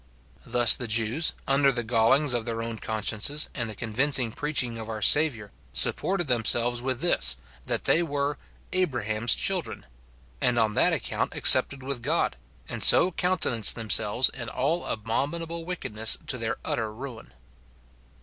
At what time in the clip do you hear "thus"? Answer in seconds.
0.47-0.73